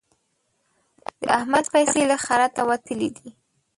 [1.21, 3.29] د احمد پيسې له خرته وتلې دي.